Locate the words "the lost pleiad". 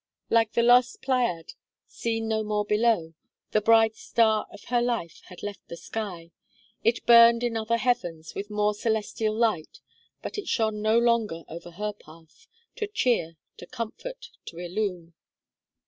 0.53-1.53